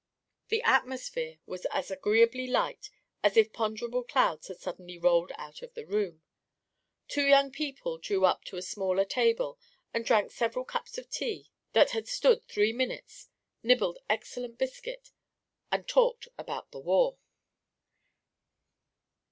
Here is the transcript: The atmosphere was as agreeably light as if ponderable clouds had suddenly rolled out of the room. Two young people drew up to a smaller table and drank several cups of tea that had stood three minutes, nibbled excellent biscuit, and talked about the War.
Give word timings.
The 0.47 0.63
atmosphere 0.63 1.37
was 1.45 1.65
as 1.65 1.91
agreeably 1.91 2.47
light 2.47 2.89
as 3.21 3.37
if 3.37 3.53
ponderable 3.53 4.01
clouds 4.03 4.47
had 4.47 4.57
suddenly 4.57 4.97
rolled 4.97 5.31
out 5.37 5.61
of 5.61 5.75
the 5.75 5.85
room. 5.85 6.23
Two 7.07 7.21
young 7.23 7.51
people 7.51 7.99
drew 7.99 8.25
up 8.25 8.43
to 8.45 8.57
a 8.57 8.63
smaller 8.63 9.05
table 9.05 9.59
and 9.93 10.03
drank 10.03 10.31
several 10.31 10.65
cups 10.65 10.97
of 10.97 11.07
tea 11.11 11.51
that 11.73 11.91
had 11.91 12.07
stood 12.07 12.43
three 12.45 12.73
minutes, 12.73 13.29
nibbled 13.61 13.99
excellent 14.09 14.57
biscuit, 14.57 15.11
and 15.71 15.87
talked 15.87 16.27
about 16.35 16.71
the 16.71 16.79
War. 16.79 17.19